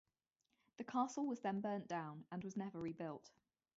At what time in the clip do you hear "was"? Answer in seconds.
1.27-1.41, 2.43-2.57